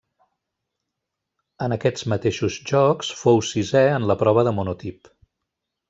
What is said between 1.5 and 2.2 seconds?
En aquests